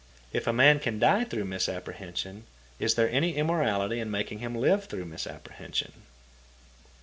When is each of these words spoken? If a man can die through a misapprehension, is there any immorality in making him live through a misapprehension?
If 0.33 0.47
a 0.47 0.51
man 0.51 0.79
can 0.79 0.97
die 0.97 1.25
through 1.25 1.43
a 1.43 1.45
misapprehension, 1.45 2.47
is 2.79 2.95
there 2.95 3.07
any 3.11 3.35
immorality 3.35 3.99
in 3.99 4.09
making 4.09 4.39
him 4.39 4.55
live 4.55 4.85
through 4.85 5.03
a 5.03 5.05
misapprehension? 5.05 5.93